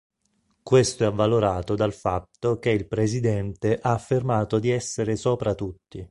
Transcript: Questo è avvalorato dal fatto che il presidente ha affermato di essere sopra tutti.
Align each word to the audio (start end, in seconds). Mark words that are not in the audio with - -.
Questo 0.63 1.03
è 1.03 1.05
avvalorato 1.05 1.75
dal 1.75 1.93
fatto 1.93 2.57
che 2.57 2.71
il 2.71 2.87
presidente 2.87 3.77
ha 3.79 3.91
affermato 3.93 4.57
di 4.57 4.71
essere 4.71 5.15
sopra 5.15 5.53
tutti. 5.53 5.99